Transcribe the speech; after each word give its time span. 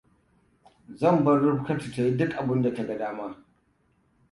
Zan 1.01 1.19
bar 1.25 1.37
Rifkatu 1.43 1.87
ta 1.95 2.01
yi 2.05 2.11
duk 2.19 2.31
abinda 2.39 2.71
ta 2.75 2.83
ga 2.87 2.95
dama. 3.01 3.27